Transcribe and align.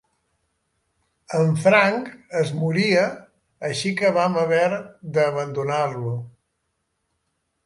En 1.39 1.51
Frank 1.65 2.09
es 2.41 2.53
moria, 2.61 3.03
així 3.69 3.93
que 4.01 4.13
vam 4.17 4.41
haver 4.47 4.65
d'abandonar-lo. 5.19 6.17